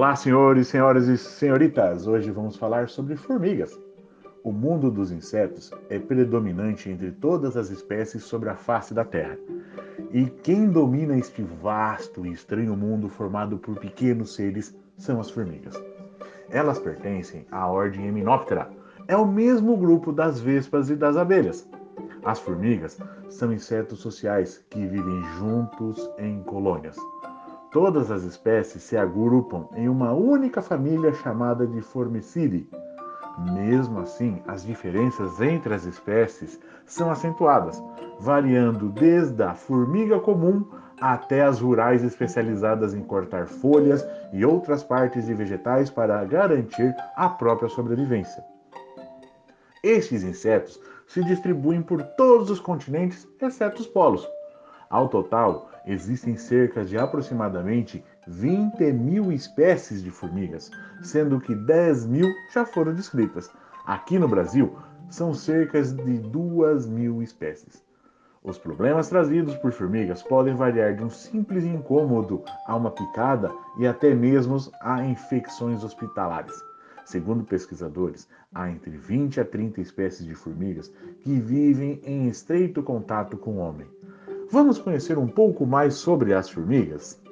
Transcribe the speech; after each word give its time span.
Olá, 0.00 0.16
senhores, 0.16 0.68
senhoras 0.68 1.08
e 1.08 1.18
senhoritas! 1.18 2.06
Hoje 2.06 2.30
vamos 2.30 2.56
falar 2.56 2.88
sobre 2.88 3.16
formigas. 3.16 3.78
O 4.42 4.50
mundo 4.50 4.90
dos 4.90 5.12
insetos 5.12 5.70
é 5.90 5.98
predominante 5.98 6.88
entre 6.88 7.12
todas 7.12 7.54
as 7.54 7.68
espécies 7.68 8.24
sobre 8.24 8.48
a 8.48 8.56
face 8.56 8.94
da 8.94 9.04
Terra. 9.04 9.36
E 10.10 10.24
quem 10.42 10.70
domina 10.70 11.18
este 11.18 11.42
vasto 11.42 12.24
e 12.24 12.32
estranho 12.32 12.74
mundo 12.74 13.10
formado 13.10 13.58
por 13.58 13.78
pequenos 13.78 14.34
seres 14.34 14.74
são 14.96 15.20
as 15.20 15.28
formigas. 15.28 15.78
Elas 16.48 16.78
pertencem 16.78 17.44
à 17.50 17.66
ordem 17.66 18.06
Hymenoptera. 18.06 18.70
É 19.06 19.14
o 19.14 19.26
mesmo 19.26 19.76
grupo 19.76 20.12
das 20.12 20.40
vespas 20.40 20.88
e 20.88 20.96
das 20.96 21.18
abelhas. 21.18 21.68
As 22.24 22.38
formigas 22.38 22.98
são 23.28 23.52
insetos 23.52 23.98
sociais 23.98 24.64
que 24.70 24.80
vivem 24.80 25.22
juntos 25.38 26.10
em 26.16 26.42
colônias. 26.44 26.96
Todas 27.72 28.10
as 28.10 28.24
espécies 28.24 28.82
se 28.82 28.96
agrupam 28.96 29.68
em 29.76 29.88
uma 29.88 30.12
única 30.12 30.60
família 30.60 31.12
chamada 31.14 31.64
de 31.64 31.80
Formicidae. 31.80 32.68
Mesmo 33.54 34.00
assim, 34.00 34.42
as 34.48 34.64
diferenças 34.64 35.40
entre 35.40 35.72
as 35.72 35.84
espécies 35.84 36.60
são 36.84 37.12
acentuadas, 37.12 37.80
variando 38.18 38.88
desde 38.88 39.40
a 39.44 39.54
formiga 39.54 40.18
comum 40.18 40.66
até 41.00 41.44
as 41.44 41.60
rurais 41.60 42.02
especializadas 42.02 42.92
em 42.92 43.02
cortar 43.04 43.46
folhas 43.46 44.04
e 44.32 44.44
outras 44.44 44.82
partes 44.82 45.26
de 45.26 45.32
vegetais 45.32 45.88
para 45.88 46.24
garantir 46.24 46.92
a 47.14 47.28
própria 47.28 47.68
sobrevivência. 47.68 48.44
Estes 49.82 50.24
insetos 50.24 50.78
se 51.06 51.22
distribuem 51.22 51.82
por 51.82 52.02
todos 52.02 52.50
os 52.50 52.58
continentes, 52.58 53.26
exceto 53.40 53.80
os 53.80 53.86
polos. 53.86 54.28
Ao 54.90 55.08
total, 55.08 55.69
existem 55.86 56.36
cerca 56.36 56.84
de 56.84 56.96
aproximadamente 56.96 58.04
20 58.26 58.92
mil 58.92 59.32
espécies 59.32 60.02
de 60.02 60.10
formigas, 60.10 60.70
sendo 61.02 61.40
que 61.40 61.54
10 61.54 62.06
mil 62.06 62.28
já 62.52 62.64
foram 62.64 62.94
descritas. 62.94 63.50
Aqui 63.86 64.18
no 64.18 64.28
Brasil, 64.28 64.76
são 65.08 65.34
cerca 65.34 65.82
de 65.82 66.18
2 66.18 66.86
mil 66.86 67.22
espécies. 67.22 67.84
Os 68.42 68.56
problemas 68.56 69.08
trazidos 69.08 69.54
por 69.56 69.70
formigas 69.70 70.22
podem 70.22 70.54
variar 70.54 70.96
de 70.96 71.04
um 71.04 71.10
simples 71.10 71.64
incômodo 71.64 72.42
a 72.66 72.74
uma 72.74 72.90
picada 72.90 73.52
e 73.78 73.86
até 73.86 74.14
mesmo 74.14 74.56
a 74.80 75.04
infecções 75.04 75.84
hospitalares. 75.84 76.54
Segundo 77.04 77.44
pesquisadores, 77.44 78.28
há 78.54 78.70
entre 78.70 78.92
20 78.92 79.40
a 79.40 79.44
30 79.44 79.80
espécies 79.80 80.24
de 80.24 80.34
formigas 80.34 80.90
que 81.20 81.38
vivem 81.38 82.00
em 82.04 82.28
estreito 82.28 82.82
contato 82.82 83.36
com 83.36 83.56
o 83.56 83.58
homem. 83.58 83.86
Vamos 84.52 84.78
conhecer 84.78 85.16
um 85.16 85.28
pouco 85.28 85.64
mais 85.64 85.94
sobre 85.94 86.34
as 86.34 86.50
formigas? 86.50 87.22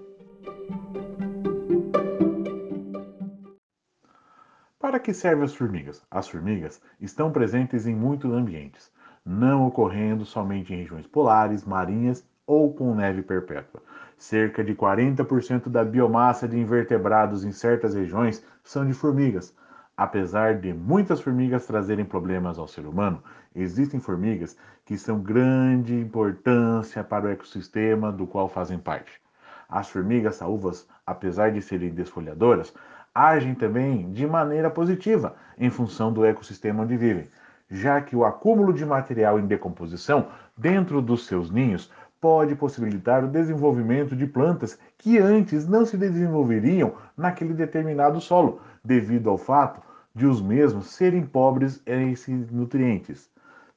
Para 4.78 5.00
que 5.00 5.12
servem 5.12 5.44
as 5.44 5.52
formigas? 5.52 6.00
As 6.08 6.28
formigas 6.28 6.80
estão 7.00 7.32
presentes 7.32 7.88
em 7.88 7.94
muitos 7.94 8.32
ambientes, 8.32 8.88
não 9.26 9.66
ocorrendo 9.66 10.24
somente 10.24 10.72
em 10.72 10.76
regiões 10.76 11.08
polares, 11.08 11.64
marinhas 11.64 12.24
ou 12.46 12.72
com 12.72 12.94
neve 12.94 13.22
perpétua. 13.22 13.82
Cerca 14.16 14.62
de 14.62 14.76
40% 14.76 15.68
da 15.68 15.84
biomassa 15.84 16.46
de 16.46 16.56
invertebrados 16.56 17.44
em 17.44 17.50
certas 17.50 17.94
regiões 17.94 18.46
são 18.62 18.86
de 18.86 18.92
formigas. 18.92 19.52
Apesar 19.98 20.54
de 20.54 20.72
muitas 20.72 21.20
formigas 21.20 21.66
trazerem 21.66 22.04
problemas 22.04 22.56
ao 22.56 22.68
ser 22.68 22.86
humano, 22.86 23.20
existem 23.52 23.98
formigas 23.98 24.56
que 24.84 24.96
são 24.96 25.18
grande 25.18 25.92
importância 25.92 27.02
para 27.02 27.26
o 27.26 27.28
ecossistema 27.28 28.12
do 28.12 28.24
qual 28.24 28.48
fazem 28.48 28.78
parte. 28.78 29.20
As 29.68 29.90
formigas 29.90 30.36
saúvas, 30.36 30.86
apesar 31.04 31.50
de 31.50 31.60
serem 31.60 31.90
desfolhadoras, 31.90 32.72
agem 33.12 33.56
também 33.56 34.12
de 34.12 34.24
maneira 34.24 34.70
positiva 34.70 35.34
em 35.58 35.68
função 35.68 36.12
do 36.12 36.24
ecossistema 36.24 36.84
onde 36.84 36.96
vivem, 36.96 37.28
já 37.68 38.00
que 38.00 38.14
o 38.14 38.24
acúmulo 38.24 38.72
de 38.72 38.86
material 38.86 39.40
em 39.40 39.48
decomposição 39.48 40.28
dentro 40.56 41.02
dos 41.02 41.26
seus 41.26 41.50
ninhos 41.50 41.90
pode 42.20 42.54
possibilitar 42.54 43.24
o 43.24 43.28
desenvolvimento 43.28 44.14
de 44.14 44.28
plantas 44.28 44.78
que 44.96 45.18
antes 45.18 45.66
não 45.66 45.84
se 45.84 45.96
desenvolveriam 45.96 46.94
naquele 47.16 47.52
determinado 47.52 48.20
solo, 48.20 48.60
devido 48.84 49.28
ao 49.28 49.36
fato 49.36 49.87
de 50.18 50.26
os 50.26 50.42
mesmos 50.42 50.88
serem 50.88 51.24
pobres 51.24 51.80
em 51.86 52.10
esses 52.10 52.50
nutrientes. 52.50 53.30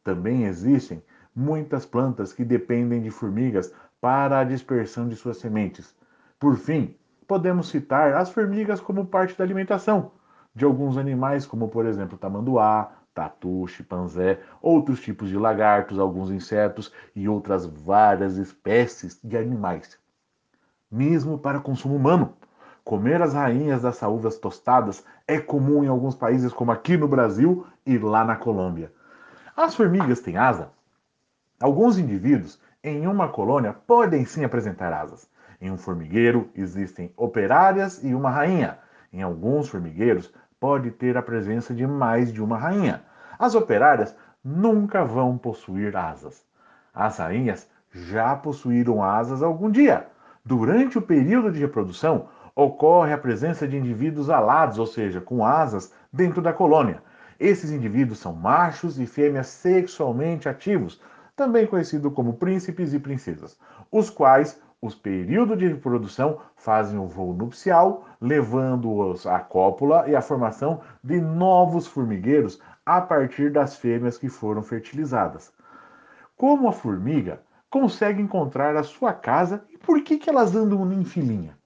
Também 0.03 0.45
existem 0.45 1.03
muitas 1.35 1.85
plantas 1.85 2.33
que 2.33 2.43
dependem 2.43 2.99
de 2.99 3.11
formigas 3.11 3.71
para 4.01 4.39
a 4.39 4.43
dispersão 4.43 5.07
de 5.07 5.15
suas 5.15 5.37
sementes. 5.37 5.95
Por 6.39 6.57
fim, 6.57 6.95
podemos 7.27 7.69
citar 7.69 8.15
as 8.15 8.31
formigas 8.31 8.81
como 8.81 9.05
parte 9.05 9.37
da 9.37 9.43
alimentação 9.43 10.13
de 10.55 10.65
alguns 10.65 10.97
animais, 10.97 11.45
como 11.45 11.69
por 11.69 11.85
exemplo 11.85 12.17
tamanduá, 12.17 12.91
tatu, 13.13 13.67
chimpanzé, 13.67 14.41
outros 14.63 14.99
tipos 14.99 15.29
de 15.29 15.37
lagartos, 15.37 15.99
alguns 15.99 16.31
insetos 16.31 16.91
e 17.15 17.29
outras 17.29 17.67
várias 17.67 18.37
espécies 18.37 19.19
de 19.23 19.37
animais. 19.37 19.99
Mesmo 20.89 21.37
para 21.37 21.59
consumo 21.59 21.95
humano. 21.95 22.33
Comer 22.83 23.21
as 23.21 23.33
rainhas 23.33 23.83
das 23.83 23.97
saúvas 23.97 24.37
tostadas 24.37 25.05
é 25.27 25.39
comum 25.39 25.83
em 25.83 25.87
alguns 25.87 26.15
países, 26.15 26.51
como 26.51 26.71
aqui 26.71 26.97
no 26.97 27.07
Brasil 27.07 27.65
e 27.85 27.97
lá 27.97 28.25
na 28.25 28.35
Colômbia. 28.35 28.91
As 29.55 29.75
formigas 29.75 30.19
têm 30.19 30.37
asa? 30.37 30.69
Alguns 31.59 31.99
indivíduos 31.99 32.59
em 32.83 33.05
uma 33.05 33.27
colônia 33.27 33.73
podem 33.85 34.25
sim 34.25 34.43
apresentar 34.43 34.91
asas. 34.91 35.29
Em 35.61 35.69
um 35.69 35.77
formigueiro 35.77 36.49
existem 36.55 37.13
operárias 37.15 38.03
e 38.03 38.15
uma 38.15 38.31
rainha. 38.31 38.79
Em 39.13 39.21
alguns 39.21 39.69
formigueiros 39.69 40.33
pode 40.59 40.89
ter 40.89 41.15
a 41.15 41.21
presença 41.21 41.75
de 41.75 41.85
mais 41.85 42.33
de 42.33 42.41
uma 42.41 42.57
rainha. 42.57 43.03
As 43.37 43.53
operárias 43.53 44.15
nunca 44.43 45.05
vão 45.05 45.37
possuir 45.37 45.95
asas. 45.95 46.43
As 46.93 47.19
rainhas 47.19 47.69
já 47.91 48.35
possuíram 48.35 49.03
asas 49.03 49.43
algum 49.43 49.69
dia. 49.69 50.07
Durante 50.43 50.97
o 50.97 51.01
período 51.01 51.51
de 51.51 51.59
reprodução, 51.59 52.27
ocorre 52.61 53.13
a 53.13 53.17
presença 53.17 53.67
de 53.67 53.77
indivíduos 53.77 54.29
alados, 54.29 54.79
ou 54.79 54.85
seja, 54.85 55.19
com 55.19 55.45
asas, 55.45 55.93
dentro 56.11 56.41
da 56.41 56.53
colônia. 56.53 57.01
Esses 57.39 57.71
indivíduos 57.71 58.19
são 58.19 58.33
machos 58.33 58.99
e 58.99 59.05
fêmeas 59.05 59.47
sexualmente 59.47 60.47
ativos, 60.47 61.01
também 61.35 61.65
conhecidos 61.65 62.13
como 62.13 62.33
príncipes 62.33 62.93
e 62.93 62.99
princesas, 62.99 63.57
os 63.91 64.09
quais, 64.09 64.61
os 64.81 64.93
períodos 64.93 65.57
de 65.57 65.67
reprodução, 65.67 66.39
fazem 66.55 66.99
o 66.99 67.07
voo 67.07 67.33
nupcial, 67.33 68.05
levando-os 68.19 69.25
à 69.25 69.39
cópula 69.39 70.07
e 70.07 70.15
à 70.15 70.21
formação 70.21 70.81
de 71.03 71.19
novos 71.19 71.87
formigueiros 71.87 72.61
a 72.85 73.01
partir 73.01 73.51
das 73.51 73.75
fêmeas 73.75 74.17
que 74.17 74.29
foram 74.29 74.61
fertilizadas. 74.61 75.51
Como 76.37 76.67
a 76.67 76.73
formiga 76.73 77.41
consegue 77.69 78.21
encontrar 78.21 78.75
a 78.75 78.83
sua 78.83 79.13
casa 79.13 79.63
e 79.69 79.77
por 79.77 80.03
que, 80.03 80.17
que 80.17 80.29
elas 80.29 80.55
andam 80.55 80.91
em 80.91 81.03
filinha? 81.05 81.60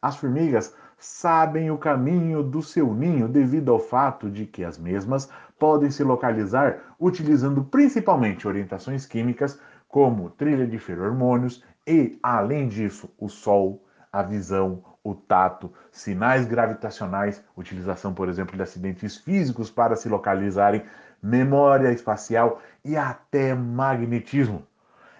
As 0.00 0.16
formigas 0.16 0.74
sabem 0.98 1.70
o 1.70 1.78
caminho 1.78 2.42
do 2.42 2.62
seu 2.62 2.92
ninho 2.94 3.28
devido 3.28 3.72
ao 3.72 3.78
fato 3.78 4.30
de 4.30 4.46
que 4.46 4.64
as 4.64 4.78
mesmas 4.78 5.28
podem 5.58 5.90
se 5.90 6.02
localizar 6.02 6.94
utilizando 6.98 7.64
principalmente 7.64 8.46
orientações 8.46 9.06
químicas 9.06 9.60
como 9.88 10.30
trilha 10.30 10.66
de 10.66 10.78
feromônios 10.78 11.64
e, 11.86 12.18
além 12.22 12.68
disso, 12.68 13.10
o 13.18 13.28
sol, 13.28 13.84
a 14.12 14.22
visão, 14.22 14.84
o 15.02 15.14
tato, 15.14 15.72
sinais 15.90 16.46
gravitacionais, 16.46 17.42
utilização, 17.56 18.12
por 18.12 18.28
exemplo, 18.28 18.56
de 18.56 18.62
acidentes 18.62 19.16
físicos 19.16 19.70
para 19.70 19.96
se 19.96 20.08
localizarem, 20.08 20.84
memória 21.22 21.90
espacial 21.92 22.60
e 22.84 22.96
até 22.96 23.54
magnetismo. 23.54 24.66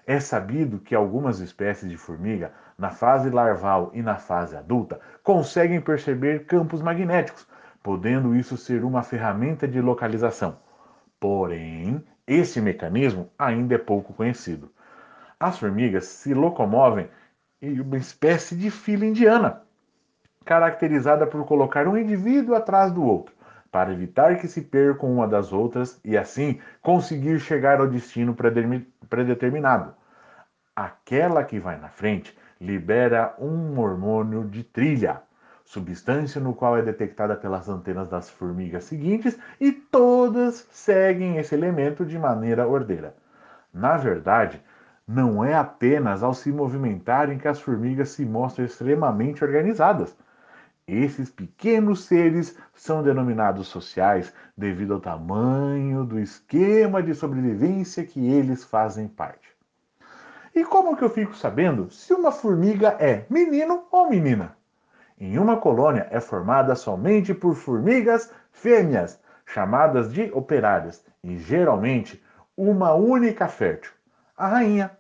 É 0.07 0.21
sabido 0.21 0.79
que 0.79 0.95
algumas 0.95 1.41
espécies 1.41 1.91
de 1.91 1.97
formiga, 1.97 2.53
na 2.79 2.91
fase 2.91 3.29
larval 3.29 3.91
e 3.93 4.01
na 4.01 4.17
fase 4.17 4.57
adulta, 4.57 5.01
conseguem 5.23 5.81
perceber 5.81 6.47
campos 6.47 6.81
magnéticos, 6.81 7.47
podendo 7.83 8.37
isso 8.37 8.57
ser 8.57 8.85
uma 8.85 9.03
ferramenta 9.03 9.67
de 9.67 9.81
localização. 9.81 10.59
Porém, 11.19 12.05
esse 12.25 12.61
mecanismo 12.61 13.29
ainda 13.37 13.75
é 13.75 13.79
pouco 13.79 14.15
conhecido. 14.15 14.71
As 15.41 15.59
formigas 15.59 16.05
se 16.05 16.33
locomovem 16.33 17.09
em 17.61 17.81
uma 17.81 17.97
espécie 17.97 18.55
de 18.55 18.71
fila 18.71 19.05
indiana, 19.05 19.63
caracterizada 20.45 21.27
por 21.27 21.45
colocar 21.45 21.89
um 21.89 21.97
indivíduo 21.97 22.55
atrás 22.55 22.93
do 22.93 23.03
outro, 23.03 23.35
para 23.73 23.93
evitar 23.93 24.39
que 24.39 24.47
se 24.47 24.63
percam 24.63 25.13
uma 25.13 25.27
das 25.27 25.53
outras 25.53 26.01
e 26.05 26.17
assim 26.17 26.61
conseguir 26.81 27.41
chegar 27.41 27.81
ao 27.81 27.89
destino 27.89 28.37
predeterminado. 29.09 29.95
Aquela 30.75 31.43
que 31.43 31.59
vai 31.59 31.77
na 31.77 31.89
frente 31.89 32.37
libera 32.61 33.35
um 33.39 33.79
hormônio 33.79 34.45
de 34.45 34.65
trilha, 34.65 35.23
substância 35.65 36.41
no 36.41 36.55
qual 36.55 36.77
é 36.77 36.83
detectada 36.83 37.37
pelas 37.37 37.69
antenas 37.69 38.09
das 38.09 38.31
formigas 38.31 38.85
seguintes 38.85 39.39
e 39.61 39.71
todas 39.71 40.67
seguem 40.71 41.37
esse 41.37 41.55
elemento 41.55 42.05
de 42.05 42.19
maneira 42.19 42.67
ordeira. 42.67 43.15
Na 43.73 43.97
verdade, 43.97 44.63
não 45.07 45.45
é 45.45 45.55
apenas 45.55 46.23
ao 46.23 46.35
se 46.35 46.51
movimentarem 46.51 47.39
que 47.39 47.49
as 47.49 47.61
formigas 47.61 48.11
se 48.11 48.25
mostram 48.25 48.65
extremamente 48.65 49.45
organizadas. 49.45 50.17
Esses 50.87 51.31
pequenos 51.31 52.05
seres 52.05 52.57
são 52.75 53.03
denominados 53.03 53.69
sociais 53.69 54.33
devido 54.57 54.95
ao 54.95 55.01
tamanho 55.01 56.03
do 56.05 56.19
esquema 56.19 57.03
de 57.03 57.15
sobrevivência 57.15 58.07
que 58.07 58.27
eles 58.27 58.65
fazem 58.65 59.07
parte. 59.07 59.58
E 60.59 60.65
como 60.65 60.97
que 60.97 61.05
eu 61.05 61.09
fico 61.09 61.37
sabendo 61.37 61.89
se 61.89 62.13
uma 62.13 62.33
formiga 62.33 62.89
é 62.99 63.25
menino 63.31 63.85
ou 63.93 64.11
menina? 64.11 64.57
Em 65.17 65.39
uma 65.39 65.57
colônia 65.57 66.09
é 66.11 66.19
formada 66.19 66.75
somente 66.75 67.33
por 67.33 67.55
formigas 67.55 68.33
fêmeas, 68.51 69.21
chamadas 69.47 70.13
de 70.13 70.33
operárias, 70.33 71.07
e 71.23 71.39
geralmente 71.39 72.21
uma 72.57 72.93
única 72.93 73.47
fértil, 73.47 73.93
a 74.37 74.49
rainha. 74.49 74.91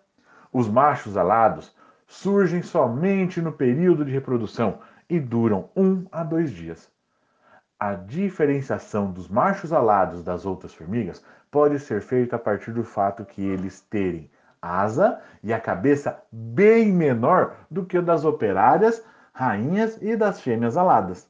Os 0.52 0.68
machos 0.68 1.16
alados 1.16 1.74
surgem 2.06 2.62
somente 2.62 3.42
no 3.42 3.50
período 3.50 4.04
de 4.04 4.12
reprodução 4.12 4.78
e 5.10 5.18
duram 5.18 5.70
um 5.74 6.06
a 6.12 6.22
dois 6.22 6.52
dias. 6.52 6.88
A 7.80 7.94
diferenciação 7.94 9.10
dos 9.10 9.28
machos 9.28 9.72
alados 9.72 10.22
das 10.22 10.46
outras 10.46 10.72
formigas 10.72 11.20
pode 11.50 11.80
ser 11.80 12.00
feita 12.00 12.36
a 12.36 12.38
partir 12.38 12.70
do 12.70 12.84
fato 12.84 13.24
que 13.24 13.44
eles 13.44 13.80
terem 13.80 14.30
asa 14.60 15.20
e 15.42 15.52
a 15.52 15.60
cabeça 15.60 16.22
bem 16.30 16.92
menor 16.92 17.54
do 17.70 17.84
que 17.84 17.98
o 17.98 18.02
das 18.02 18.24
operárias, 18.24 19.02
rainhas 19.32 19.98
e 20.02 20.16
das 20.16 20.40
fêmeas 20.40 20.76
aladas. 20.76 21.28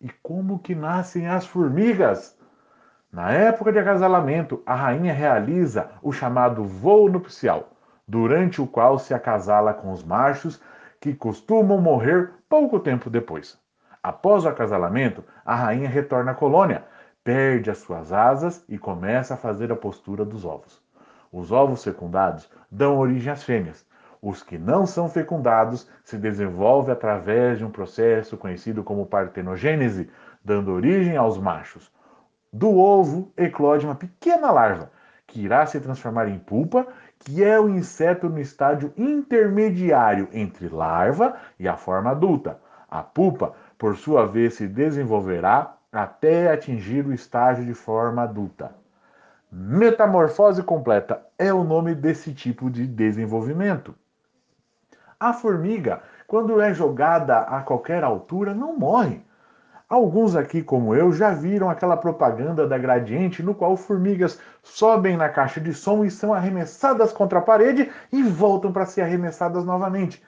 E 0.00 0.08
como 0.22 0.58
que 0.58 0.74
nascem 0.74 1.28
as 1.28 1.46
formigas? 1.46 2.36
Na 3.12 3.30
época 3.30 3.70
de 3.70 3.78
acasalamento, 3.78 4.62
a 4.64 4.74
rainha 4.74 5.12
realiza 5.12 5.90
o 6.02 6.12
chamado 6.12 6.64
voo 6.64 7.10
nupcial, 7.10 7.70
durante 8.08 8.60
o 8.60 8.66
qual 8.66 8.98
se 8.98 9.14
acasala 9.14 9.74
com 9.74 9.92
os 9.92 10.02
machos 10.02 10.60
que 11.00 11.14
costumam 11.14 11.80
morrer 11.80 12.32
pouco 12.48 12.80
tempo 12.80 13.10
depois. 13.10 13.58
Após 14.02 14.44
o 14.44 14.48
acasalamento, 14.48 15.22
a 15.44 15.54
rainha 15.54 15.88
retorna 15.88 16.32
à 16.32 16.34
colônia, 16.34 16.84
perde 17.22 17.70
as 17.70 17.78
suas 17.78 18.12
asas 18.12 18.64
e 18.68 18.76
começa 18.76 19.34
a 19.34 19.36
fazer 19.36 19.70
a 19.70 19.76
postura 19.76 20.24
dos 20.24 20.44
ovos. 20.44 20.82
Os 21.32 21.50
ovos 21.50 21.82
fecundados 21.82 22.48
dão 22.70 22.98
origem 22.98 23.32
às 23.32 23.42
fêmeas. 23.42 23.86
Os 24.20 24.42
que 24.42 24.58
não 24.58 24.86
são 24.86 25.08
fecundados 25.08 25.88
se 26.04 26.18
desenvolvem 26.18 26.92
através 26.92 27.58
de 27.58 27.64
um 27.64 27.70
processo 27.70 28.36
conhecido 28.36 28.84
como 28.84 29.06
partenogênese, 29.06 30.10
dando 30.44 30.70
origem 30.72 31.16
aos 31.16 31.38
machos. 31.38 31.90
Do 32.52 32.76
ovo 32.76 33.32
eclode 33.36 33.86
uma 33.86 33.94
pequena 33.94 34.50
larva, 34.50 34.92
que 35.26 35.40
irá 35.40 35.64
se 35.64 35.80
transformar 35.80 36.28
em 36.28 36.38
pupa 36.38 36.86
que 37.24 37.42
é 37.42 37.58
o 37.58 37.68
inseto 37.68 38.28
no 38.28 38.40
estágio 38.40 38.92
intermediário 38.96 40.28
entre 40.32 40.68
larva 40.68 41.36
e 41.58 41.68
a 41.68 41.76
forma 41.76 42.10
adulta. 42.10 42.60
A 42.90 43.02
pupa, 43.02 43.54
por 43.78 43.96
sua 43.96 44.26
vez, 44.26 44.54
se 44.54 44.66
desenvolverá 44.66 45.76
até 45.90 46.52
atingir 46.52 47.06
o 47.06 47.12
estágio 47.12 47.64
de 47.64 47.74
forma 47.74 48.22
adulta. 48.22 48.81
Metamorfose 49.54 50.62
completa 50.62 51.26
é 51.38 51.52
o 51.52 51.62
nome 51.62 51.94
desse 51.94 52.32
tipo 52.32 52.70
de 52.70 52.86
desenvolvimento. 52.86 53.94
A 55.20 55.34
formiga, 55.34 56.00
quando 56.26 56.58
é 56.58 56.72
jogada 56.72 57.40
a 57.40 57.60
qualquer 57.60 58.02
altura, 58.02 58.54
não 58.54 58.78
morre. 58.78 59.20
Alguns 59.86 60.34
aqui, 60.34 60.62
como 60.62 60.94
eu, 60.94 61.12
já 61.12 61.34
viram 61.34 61.68
aquela 61.68 61.98
propaganda 61.98 62.66
da 62.66 62.78
Gradiente 62.78 63.42
no 63.42 63.54
qual 63.54 63.76
formigas 63.76 64.40
sobem 64.62 65.18
na 65.18 65.28
caixa 65.28 65.60
de 65.60 65.74
som 65.74 66.02
e 66.02 66.10
são 66.10 66.32
arremessadas 66.32 67.12
contra 67.12 67.38
a 67.38 67.42
parede 67.42 67.92
e 68.10 68.22
voltam 68.22 68.72
para 68.72 68.86
ser 68.86 69.02
arremessadas 69.02 69.66
novamente. 69.66 70.24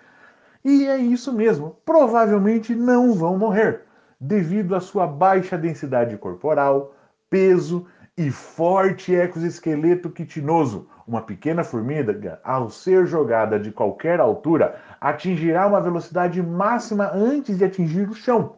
E 0.63 0.87
é 0.87 0.99
isso 0.99 1.33
mesmo, 1.33 1.79
provavelmente 1.83 2.75
não 2.75 3.15
vão 3.15 3.39
morrer, 3.39 3.85
devido 4.21 4.77
à 4.77 4.81
sua 4.81 5.07
baixa 5.07 5.57
densidade 5.57 6.15
corporal, 6.19 6.95
peso 7.31 7.87
e 8.17 8.31
forte 8.31 9.13
exoesqueleto 9.13 10.09
quitinoso. 10.11 10.89
Uma 11.07 11.21
pequena 11.21 11.65
formiga, 11.65 12.41
ao 12.43 12.71
ser 12.71 13.07
jogada 13.07 13.59
de 13.59 13.71
qualquer 13.71 14.21
altura, 14.21 14.81
atingirá 15.01 15.67
uma 15.67 15.81
velocidade 15.81 16.43
máxima 16.43 17.11
antes 17.13 17.59
de 17.59 17.65
atingir 17.65 18.09
o 18.09 18.15
chão. 18.15 18.57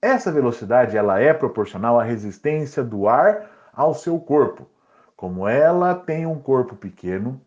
Essa 0.00 0.32
velocidade 0.32 0.96
ela 0.96 1.20
é 1.20 1.32
proporcional 1.32 2.00
à 2.00 2.02
resistência 2.02 2.82
do 2.82 3.06
ar 3.06 3.48
ao 3.72 3.94
seu 3.94 4.18
corpo. 4.18 4.66
Como 5.14 5.46
ela 5.46 5.94
tem 5.94 6.26
um 6.26 6.40
corpo 6.40 6.74
pequeno, 6.74 7.40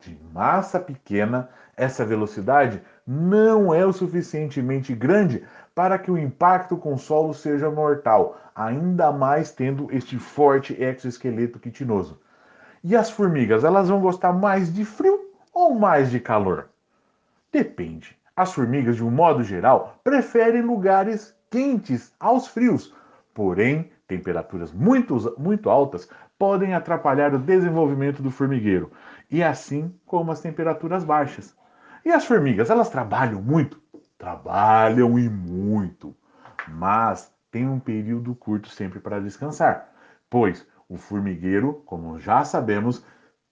de 0.00 0.18
massa 0.32 0.80
pequena, 0.80 1.48
essa 1.76 2.04
velocidade 2.04 2.82
não 3.06 3.72
é 3.72 3.84
o 3.84 3.92
suficientemente 3.92 4.94
grande 4.94 5.46
para 5.80 5.98
que 5.98 6.10
o 6.10 6.18
impacto 6.18 6.76
com 6.76 6.92
o 6.92 6.98
solo 6.98 7.32
seja 7.32 7.70
mortal, 7.70 8.38
ainda 8.54 9.10
mais 9.10 9.50
tendo 9.50 9.88
este 9.90 10.18
forte 10.18 10.76
exoesqueleto 10.78 11.58
quitinoso. 11.58 12.20
E 12.84 12.94
as 12.94 13.10
formigas, 13.10 13.64
elas 13.64 13.88
vão 13.88 13.98
gostar 13.98 14.30
mais 14.30 14.70
de 14.70 14.84
frio 14.84 15.18
ou 15.54 15.74
mais 15.74 16.10
de 16.10 16.20
calor? 16.20 16.68
Depende. 17.50 18.14
As 18.36 18.52
formigas, 18.52 18.96
de 18.96 19.02
um 19.02 19.10
modo 19.10 19.42
geral, 19.42 19.98
preferem 20.04 20.60
lugares 20.60 21.34
quentes 21.50 22.12
aos 22.20 22.46
frios. 22.46 22.94
Porém, 23.32 23.90
temperaturas 24.06 24.74
muito, 24.74 25.34
muito 25.38 25.70
altas 25.70 26.10
podem 26.38 26.74
atrapalhar 26.74 27.34
o 27.34 27.38
desenvolvimento 27.38 28.22
do 28.22 28.30
formigueiro, 28.30 28.92
e 29.30 29.42
assim 29.42 29.94
como 30.04 30.30
as 30.30 30.42
temperaturas 30.42 31.04
baixas. 31.04 31.56
E 32.04 32.10
as 32.10 32.26
formigas, 32.26 32.68
elas 32.68 32.90
trabalham 32.90 33.40
muito? 33.40 33.79
Trabalham 34.20 35.18
e 35.18 35.30
muito, 35.30 36.14
mas 36.68 37.32
tem 37.50 37.66
um 37.66 37.80
período 37.80 38.34
curto 38.34 38.68
sempre 38.68 39.00
para 39.00 39.18
descansar, 39.18 39.94
pois 40.28 40.66
o 40.86 40.98
formigueiro, 40.98 41.82
como 41.86 42.20
já 42.20 42.44
sabemos, 42.44 43.02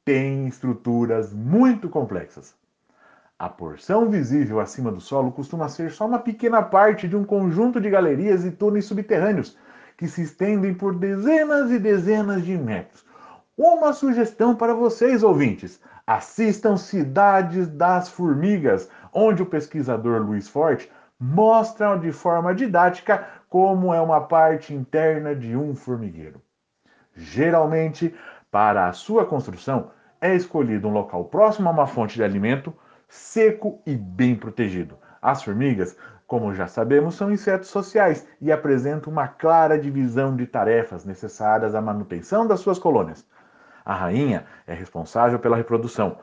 tem 0.05 0.47
estruturas 0.47 1.33
muito 1.33 1.89
complexas. 1.89 2.55
A 3.39 3.49
porção 3.49 4.11
visível 4.11 4.61
acima 4.61 4.93
do 4.93 5.01
solo 5.01 5.33
costuma 5.33 5.71
ser 5.71 5.91
só 5.91 6.07
uma 6.07 6.19
pequena 6.19 6.63
parte 6.63 7.09
de 7.09 7.17
um 7.17 7.25
conjunto 7.25 7.81
de 7.81 7.89
galerias 7.89 8.45
e 8.45 8.51
túneis 8.51 8.85
subterrâneos 8.85 9.57
que 9.97 10.07
se 10.07 10.21
estendem 10.21 10.75
por 10.75 10.95
dezenas 10.95 11.71
e 11.71 11.79
dezenas 11.79 12.45
de 12.45 12.59
metros. 12.59 13.08
Uma 13.59 13.93
sugestão 13.93 14.55
para 14.55 14.73
vocês, 14.73 15.25
ouvintes: 15.25 15.81
assistam 16.07 16.77
Cidades 16.77 17.67
das 17.67 18.09
Formigas, 18.09 18.89
onde 19.13 19.43
o 19.43 19.47
pesquisador 19.47 20.23
Luiz 20.23 20.49
Forte 20.49 20.89
mostra 21.19 21.97
de 21.97 22.13
forma 22.13 22.55
didática 22.55 23.27
como 23.49 23.93
é 23.93 24.01
uma 24.01 24.21
parte 24.21 24.73
interna 24.73 25.35
de 25.35 25.57
um 25.57 25.75
formigueiro. 25.75 26.41
Geralmente, 27.17 28.15
para 28.49 28.87
a 28.87 28.93
sua 28.93 29.27
construção, 29.27 29.91
é 30.21 30.37
escolhido 30.37 30.87
um 30.87 30.93
local 30.93 31.25
próximo 31.25 31.69
a 31.69 31.73
uma 31.73 31.89
fonte 31.89 32.15
de 32.15 32.23
alimento 32.23 32.73
seco 33.09 33.83
e 33.85 33.97
bem 33.97 34.37
protegido. 34.37 34.97
As 35.21 35.43
formigas, 35.43 35.97
como 36.29 36.55
já 36.55 36.69
sabemos, 36.69 37.17
são 37.17 37.33
insetos 37.33 37.71
sociais 37.71 38.25
e 38.41 38.53
apresentam 38.53 39.13
uma 39.13 39.27
clara 39.27 39.77
divisão 39.77 40.37
de 40.37 40.47
tarefas 40.47 41.05
necessárias 41.05 41.75
à 41.75 41.81
manutenção 41.81 42.47
das 42.47 42.61
suas 42.61 42.79
colônias. 42.79 43.27
A 43.89 43.95
rainha 43.95 44.45
é 44.67 44.75
responsável 44.75 45.39
pela 45.39 45.57
reprodução, 45.57 46.19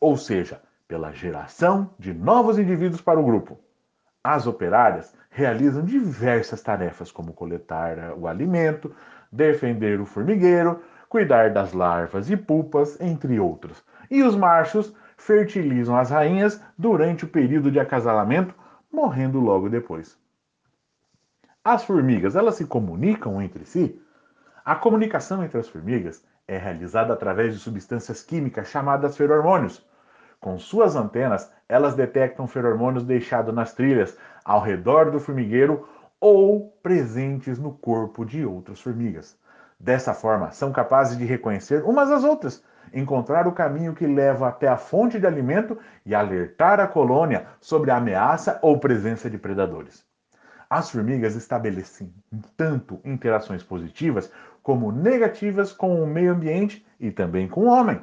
ou 0.00 0.16
seja, 0.16 0.60
pela 0.88 1.12
geração 1.12 1.94
de 1.96 2.12
novos 2.12 2.58
indivíduos 2.58 3.00
para 3.00 3.20
o 3.20 3.24
grupo. 3.24 3.56
As 4.24 4.48
operárias 4.48 5.14
realizam 5.30 5.84
diversas 5.84 6.60
tarefas, 6.60 7.12
como 7.12 7.32
coletar 7.32 8.12
o 8.18 8.26
alimento, 8.26 8.92
defender 9.30 10.00
o 10.00 10.04
formigueiro, 10.04 10.82
cuidar 11.08 11.52
das 11.52 11.72
larvas 11.72 12.28
e 12.28 12.36
pupas, 12.36 13.00
entre 13.00 13.38
outros. 13.38 13.84
E 14.10 14.24
os 14.24 14.34
machos 14.34 14.92
fertilizam 15.16 15.96
as 15.96 16.10
rainhas 16.10 16.60
durante 16.76 17.24
o 17.24 17.28
período 17.28 17.70
de 17.70 17.78
acasalamento, 17.78 18.52
morrendo 18.92 19.38
logo 19.38 19.70
depois. 19.70 20.18
As 21.62 21.84
formigas, 21.84 22.34
elas 22.34 22.56
se 22.56 22.66
comunicam 22.66 23.40
entre 23.40 23.64
si? 23.64 24.02
A 24.64 24.74
comunicação 24.74 25.44
entre 25.44 25.60
as 25.60 25.68
formigas 25.68 26.28
é 26.50 26.58
realizada 26.58 27.12
através 27.12 27.54
de 27.54 27.60
substâncias 27.60 28.24
químicas 28.24 28.66
chamadas 28.66 29.16
feromônios. 29.16 29.86
Com 30.40 30.58
suas 30.58 30.96
antenas, 30.96 31.48
elas 31.68 31.94
detectam 31.94 32.48
feromônios 32.48 33.04
deixados 33.04 33.54
nas 33.54 33.72
trilhas 33.72 34.18
ao 34.44 34.60
redor 34.60 35.12
do 35.12 35.20
formigueiro 35.20 35.88
ou 36.18 36.76
presentes 36.82 37.56
no 37.56 37.72
corpo 37.72 38.24
de 38.24 38.44
outras 38.44 38.80
formigas. 38.80 39.38
Dessa 39.78 40.12
forma, 40.12 40.50
são 40.50 40.72
capazes 40.72 41.16
de 41.16 41.24
reconhecer 41.24 41.84
umas 41.84 42.10
às 42.10 42.24
outras 42.24 42.64
encontrar 42.92 43.46
o 43.46 43.52
caminho 43.52 43.94
que 43.94 44.04
leva 44.04 44.48
até 44.48 44.66
a 44.66 44.76
fonte 44.76 45.20
de 45.20 45.26
alimento 45.26 45.78
e 46.04 46.12
alertar 46.12 46.80
a 46.80 46.88
colônia 46.88 47.46
sobre 47.60 47.92
a 47.92 47.96
ameaça 47.96 48.58
ou 48.60 48.80
presença 48.80 49.30
de 49.30 49.38
predadores. 49.38 50.04
As 50.68 50.88
formigas 50.90 51.34
estabelecem 51.34 52.14
tanto 52.56 53.00
interações 53.04 53.62
positivas 53.62 54.32
como 54.62 54.92
negativas 54.92 55.72
com 55.72 56.02
o 56.02 56.06
meio 56.06 56.32
ambiente 56.32 56.86
e 56.98 57.10
também 57.10 57.48
com 57.48 57.62
o 57.62 57.68
homem. 57.68 58.00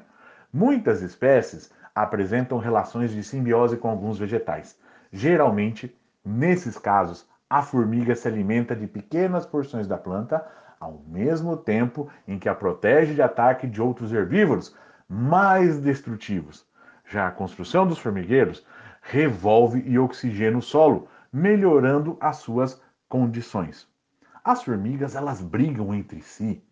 Muitas 0.51 1.01
espécies 1.01 1.71
apresentam 1.93 2.57
relações 2.57 3.11
de 3.11 3.23
simbiose 3.23 3.77
com 3.77 3.89
alguns 3.89 4.19
vegetais. 4.19 4.79
Geralmente, 5.11 5.95
nesses 6.23 6.77
casos, 6.77 7.27
A 7.49 7.61
formiga 7.61 8.13
se 8.13 8.27
alimenta 8.27 8.75
de 8.75 8.87
pequenas 8.87 9.45
porções 9.45 9.87
da 9.87 9.97
planta, 9.97 10.45
ao 10.79 11.01
mesmo 11.07 11.55
tempo 11.55 12.09
em 12.27 12.37
que 12.37 12.49
a 12.49 12.55
protege 12.55 13.13
de 13.13 13.21
ataque 13.21 13.65
de 13.65 13.81
outros 13.81 14.11
herbívoros 14.11 14.75
mais 15.07 15.79
destrutivos. 15.79 16.67
Já 17.05 17.27
a 17.27 17.31
construção 17.31 17.87
dos 17.87 17.97
formigueiros 17.97 18.65
revolve 19.01 19.81
e 19.85 19.97
oxigena 19.97 20.57
o 20.57 20.61
solo, 20.61 21.07
melhorando 21.31 22.17
as 22.19 22.37
suas 22.37 22.81
condições. 23.07 23.87
As 24.47 24.63
formigas, 24.63 25.13
elas 25.13 25.41
brigam 25.41 25.93
entre 25.93 26.21
si. 26.21 26.63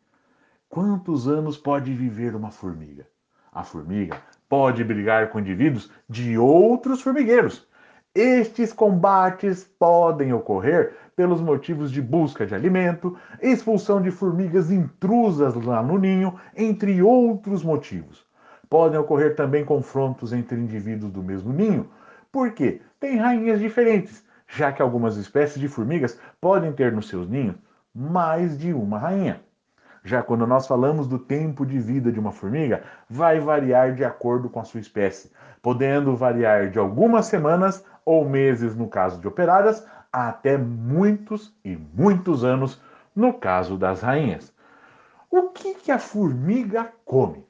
Quantos 0.70 1.28
anos 1.28 1.58
pode 1.58 1.94
viver 1.94 2.34
uma 2.34 2.50
formiga? 2.50 3.06
A 3.52 3.66
formiga 3.66 4.16
pode 4.48 4.82
brigar 4.82 5.30
com 5.30 5.42
indivíduos 5.42 5.92
de 6.10 6.38
outros 6.38 7.02
formigueiros. 7.02 7.68
Estes 8.16 8.72
combates 8.72 9.66
podem 9.78 10.32
ocorrer 10.32 10.96
pelos 11.18 11.42
motivos 11.42 11.92
de 11.92 12.02
busca 12.02 12.46
de 12.46 12.56
alimento, 12.56 13.18
expulsão 13.42 14.02
de 14.02 14.10
formigas 14.10 14.72
intrusas 14.72 15.54
lá 15.56 15.84
no 15.84 15.98
ninho, 15.98 16.40
entre 16.56 17.02
outros 17.02 17.62
motivos. 17.62 18.26
Podem 18.70 18.98
ocorrer 18.98 19.36
também 19.36 19.66
confrontos 19.66 20.32
entre 20.32 20.58
indivíduos 20.58 21.12
do 21.12 21.22
mesmo 21.22 21.52
ninho, 21.52 21.90
porque 22.32 22.80
tem 23.02 23.18
rainhas 23.18 23.60
diferentes, 23.60 24.24
já 24.48 24.72
que 24.72 24.82
algumas 24.82 25.18
espécies 25.18 25.60
de 25.60 25.68
formigas 25.68 26.18
podem 26.40 26.72
ter 26.72 26.94
nos 26.94 27.10
seus 27.10 27.28
ninhos 27.28 27.65
mais 27.96 28.58
de 28.58 28.74
uma 28.74 29.00
rainha. 29.00 29.42
Já 30.04 30.22
quando 30.22 30.46
nós 30.46 30.68
falamos 30.68 31.08
do 31.08 31.18
tempo 31.18 31.66
de 31.66 31.80
vida 31.80 32.12
de 32.12 32.20
uma 32.20 32.32
formiga, 32.32 32.84
vai 33.10 33.40
variar 33.40 33.96
de 33.96 34.04
acordo 34.04 34.50
com 34.50 34.60
a 34.60 34.66
sua 34.66 34.80
espécie, 34.80 35.32
podendo 35.62 36.16
variar 36.16 36.70
de 36.70 36.78
algumas 36.78 37.26
semanas 37.26 37.84
ou 38.04 38.28
meses 38.28 38.76
no 38.76 38.88
caso 38.88 39.20
de 39.20 39.28
operárias, 39.28 39.84
até 40.12 40.58
muitos 40.58 41.58
e 41.64 41.76
muitos 41.76 42.44
anos 42.44 42.80
no 43.16 43.34
caso 43.34 43.78
das 43.78 44.02
rainhas. 44.02 44.54
O 45.32 45.50
que, 45.50 45.74
que 45.76 45.92
a 45.92 45.98
formiga 45.98 46.92
come? 47.04 47.46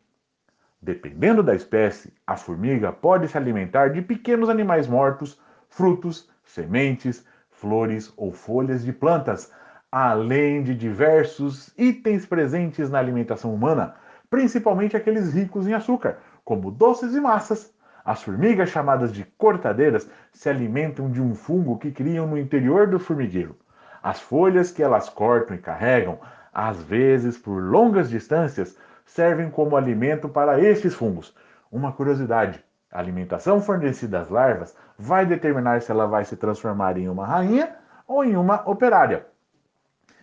Dependendo 0.81 1.43
da 1.43 1.55
espécie, 1.55 2.13
a 2.25 2.37
formiga 2.37 2.91
pode 2.91 3.27
se 3.27 3.37
alimentar 3.37 3.89
de 3.89 4.01
pequenos 4.01 4.49
animais 4.49 4.87
mortos, 4.87 5.39
frutos, 5.67 6.29
sementes, 6.43 7.25
flores 7.49 8.13
ou 8.15 8.31
folhas 8.31 8.85
de 8.85 8.93
plantas, 8.93 9.51
além 9.97 10.61
de 10.61 10.75
diversos 10.75 11.73
itens 11.77 12.25
presentes 12.25 12.89
na 12.89 12.99
alimentação 12.99 13.53
humana, 13.53 13.95
principalmente 14.29 14.97
aqueles 14.97 15.33
ricos 15.33 15.69
em 15.69 15.73
açúcar, 15.73 16.17
como 16.43 16.69
doces 16.69 17.15
e 17.15 17.21
massas. 17.21 17.73
As 18.03 18.21
formigas, 18.21 18.67
chamadas 18.67 19.13
de 19.13 19.23
cortadeiras, 19.37 20.05
se 20.33 20.49
alimentam 20.49 21.09
de 21.09 21.21
um 21.21 21.33
fungo 21.33 21.77
que 21.77 21.93
criam 21.93 22.27
no 22.27 22.37
interior 22.37 22.87
do 22.87 22.99
formigueiro. 22.99 23.55
As 24.03 24.19
folhas 24.19 24.69
que 24.69 24.83
elas 24.83 25.07
cortam 25.07 25.55
e 25.55 25.59
carregam, 25.59 26.19
às 26.53 26.83
vezes 26.83 27.37
por 27.37 27.63
longas 27.63 28.09
distâncias, 28.09 28.77
servem 29.05 29.49
como 29.49 29.77
alimento 29.77 30.27
para 30.27 30.59
estes 30.59 30.93
fungos. 30.93 31.33
Uma 31.71 31.93
curiosidade: 31.93 32.61
a 32.91 32.99
alimentação 32.99 33.61
fornecida 33.61 34.19
às 34.19 34.27
larvas 34.27 34.75
vai 34.99 35.25
determinar 35.25 35.81
se 35.81 35.89
ela 35.89 36.05
vai 36.05 36.25
se 36.25 36.35
transformar 36.35 36.97
em 36.97 37.07
uma 37.07 37.25
rainha 37.25 37.77
ou 38.05 38.25
em 38.25 38.35
uma 38.35 38.61
operária. 38.69 39.25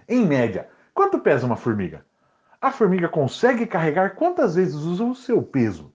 Em 0.09 0.27
média, 0.27 0.69
quanto 0.93 1.19
pesa 1.19 1.47
uma 1.47 1.57
formiga? 1.57 2.05
A 2.61 2.71
formiga 2.71 3.09
consegue 3.09 3.67
carregar 3.67 4.15
quantas 4.15 4.55
vezes 4.55 4.75
usa 4.75 5.05
o 5.05 5.15
seu 5.15 5.43
peso? 5.43 5.93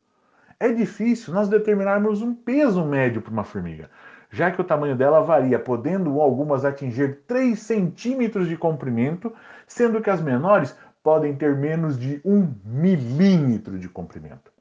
É 0.60 0.72
difícil 0.72 1.34
nós 1.34 1.48
determinarmos 1.48 2.22
um 2.22 2.34
peso 2.34 2.84
médio 2.84 3.22
para 3.22 3.32
uma 3.32 3.44
formiga, 3.44 3.90
já 4.32 4.52
que 4.52 4.60
o 4.60 4.64
tamanho 4.64 4.96
dela 4.96 5.22
varia, 5.22 5.60
podendo 5.60 6.20
algumas 6.20 6.66
atingir 6.66 7.22
3 7.28 7.58
centímetros 7.60 8.48
de 8.48 8.58
comprimento, 8.58 9.34
sendo 9.68 10.02
que 10.02 10.10
as 10.10 10.22
menores 10.22 10.76
podem 11.04 11.36
ter 11.36 11.56
menos 11.56 11.98
de 11.98 12.20
1 12.26 12.54
milímetro 12.66 13.78
de 13.78 13.88
comprimento. 13.88 14.52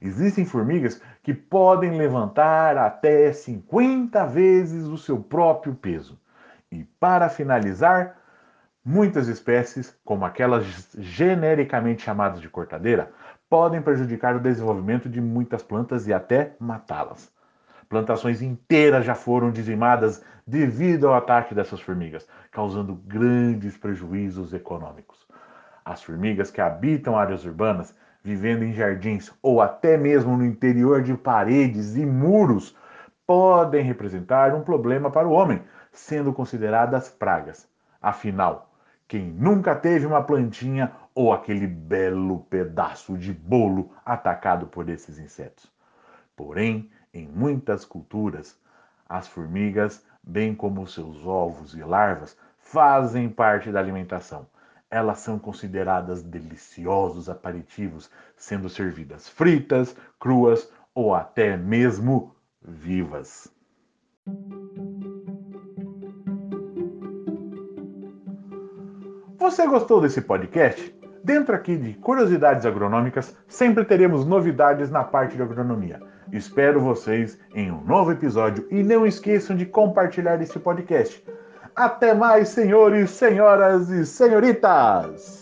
Existem 0.00 0.44
formigas 0.44 1.00
que 1.22 1.34
podem 1.34 1.96
levantar 1.98 2.76
até 2.76 3.32
50 3.32 4.26
vezes 4.26 4.86
o 4.86 4.96
seu 4.96 5.18
próprio 5.20 5.74
peso. 5.74 6.18
E 6.70 6.84
para 6.98 7.28
finalizar, 7.28 8.16
Muitas 8.84 9.28
espécies, 9.28 9.96
como 10.04 10.24
aquelas 10.24 10.90
genericamente 10.98 12.02
chamadas 12.02 12.40
de 12.40 12.48
cortadeira, 12.48 13.12
podem 13.48 13.80
prejudicar 13.80 14.34
o 14.34 14.40
desenvolvimento 14.40 15.08
de 15.08 15.20
muitas 15.20 15.62
plantas 15.62 16.08
e 16.08 16.12
até 16.12 16.56
matá-las. 16.58 17.32
Plantações 17.88 18.42
inteiras 18.42 19.04
já 19.04 19.14
foram 19.14 19.52
dizimadas 19.52 20.24
devido 20.44 21.06
ao 21.06 21.14
ataque 21.14 21.54
dessas 21.54 21.80
formigas, 21.80 22.26
causando 22.50 22.96
grandes 22.96 23.76
prejuízos 23.76 24.52
econômicos. 24.52 25.28
As 25.84 26.02
formigas 26.02 26.50
que 26.50 26.60
habitam 26.60 27.16
áreas 27.16 27.44
urbanas, 27.44 27.94
vivendo 28.24 28.64
em 28.64 28.72
jardins 28.72 29.32
ou 29.40 29.60
até 29.60 29.96
mesmo 29.96 30.36
no 30.36 30.44
interior 30.44 31.02
de 31.02 31.14
paredes 31.14 31.94
e 31.94 32.04
muros, 32.04 32.76
podem 33.24 33.84
representar 33.84 34.52
um 34.56 34.62
problema 34.62 35.08
para 35.08 35.28
o 35.28 35.32
homem, 35.32 35.62
sendo 35.92 36.32
consideradas 36.32 37.08
pragas. 37.08 37.68
Afinal, 38.00 38.71
quem 39.12 39.26
nunca 39.30 39.74
teve 39.74 40.06
uma 40.06 40.22
plantinha 40.22 40.90
ou 41.14 41.34
aquele 41.34 41.66
belo 41.66 42.46
pedaço 42.48 43.18
de 43.18 43.30
bolo 43.30 43.90
atacado 44.06 44.66
por 44.66 44.88
esses 44.88 45.18
insetos? 45.18 45.70
Porém, 46.34 46.90
em 47.12 47.28
muitas 47.28 47.84
culturas, 47.84 48.58
as 49.06 49.28
formigas, 49.28 50.02
bem 50.22 50.54
como 50.54 50.86
seus 50.86 51.26
ovos 51.26 51.74
e 51.74 51.82
larvas, 51.82 52.34
fazem 52.56 53.28
parte 53.28 53.70
da 53.70 53.80
alimentação. 53.80 54.46
Elas 54.90 55.18
são 55.18 55.38
consideradas 55.38 56.22
deliciosos 56.22 57.28
aperitivos, 57.28 58.10
sendo 58.34 58.70
servidas 58.70 59.28
fritas, 59.28 59.94
cruas 60.18 60.72
ou 60.94 61.14
até 61.14 61.54
mesmo 61.54 62.34
vivas. 62.62 63.52
Você 69.52 69.66
gostou 69.66 70.00
desse 70.00 70.22
podcast? 70.22 70.98
Dentro 71.22 71.54
aqui 71.54 71.76
de 71.76 71.92
Curiosidades 71.92 72.64
Agronômicas, 72.64 73.36
sempre 73.46 73.84
teremos 73.84 74.24
novidades 74.24 74.90
na 74.90 75.04
parte 75.04 75.36
de 75.36 75.42
agronomia. 75.42 76.00
Espero 76.32 76.80
vocês 76.80 77.38
em 77.54 77.70
um 77.70 77.84
novo 77.84 78.12
episódio 78.12 78.66
e 78.70 78.82
não 78.82 79.06
esqueçam 79.06 79.54
de 79.54 79.66
compartilhar 79.66 80.40
esse 80.40 80.58
podcast. 80.58 81.22
Até 81.76 82.14
mais, 82.14 82.48
senhores, 82.48 83.10
senhoras 83.10 83.90
e 83.90 84.06
senhoritas! 84.06 85.41